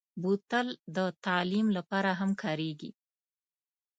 [0.21, 2.91] بوتل د تعلیم لپاره هم کارېږي.